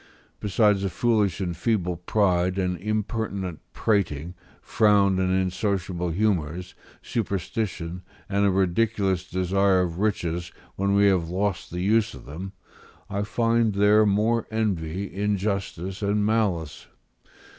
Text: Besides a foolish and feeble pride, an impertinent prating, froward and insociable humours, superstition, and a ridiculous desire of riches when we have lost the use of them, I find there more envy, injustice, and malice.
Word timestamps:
Besides 0.39 0.83
a 0.83 0.89
foolish 0.89 1.39
and 1.41 1.55
feeble 1.55 1.95
pride, 1.95 2.57
an 2.57 2.75
impertinent 2.77 3.59
prating, 3.71 4.33
froward 4.59 5.19
and 5.19 5.29
insociable 5.31 6.09
humours, 6.11 6.73
superstition, 7.03 8.01
and 8.27 8.43
a 8.43 8.49
ridiculous 8.49 9.29
desire 9.29 9.81
of 9.81 9.99
riches 9.99 10.51
when 10.75 10.95
we 10.95 11.05
have 11.05 11.29
lost 11.29 11.69
the 11.69 11.81
use 11.81 12.15
of 12.15 12.25
them, 12.25 12.53
I 13.11 13.21
find 13.21 13.75
there 13.75 14.07
more 14.07 14.47
envy, 14.49 15.13
injustice, 15.13 16.01
and 16.01 16.25
malice. 16.25 16.87